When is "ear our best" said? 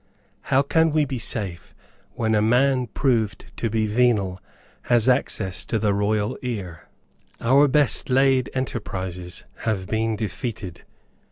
6.41-8.09